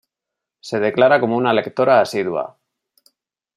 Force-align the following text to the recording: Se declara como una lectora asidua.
Se 0.61 0.79
declara 0.79 1.19
como 1.19 1.37
una 1.37 1.53
lectora 1.53 2.01
asidua. 2.01 2.57